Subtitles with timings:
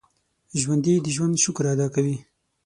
[0.61, 2.15] ژوندي د ژوند شکر ادا کوي